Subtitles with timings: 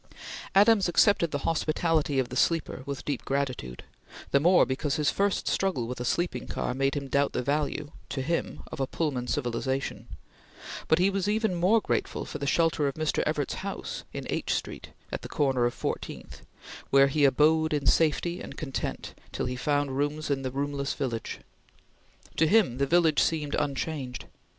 [0.55, 3.83] Adams accepted the hospitality of the sleeper, with deep gratitude,
[4.31, 7.91] the more because his first struggle with a sleeping car made him doubt the value
[8.09, 10.07] to him of a Pullman civilization;
[10.87, 13.21] but he was even more grateful for the shelter of Mr.
[13.27, 16.41] Evarts's house in H Street at the corner of Fourteenth,
[16.89, 21.41] where he abode in safety and content till he found rooms in the roomless village.
[22.37, 24.25] To him the village seemed unchanged.